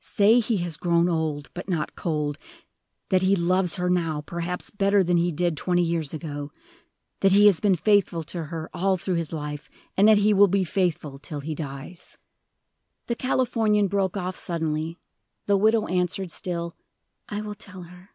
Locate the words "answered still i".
15.86-17.42